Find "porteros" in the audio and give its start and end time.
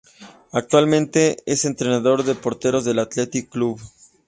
2.33-2.83